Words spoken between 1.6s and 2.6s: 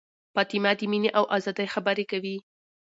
خبرې کوي.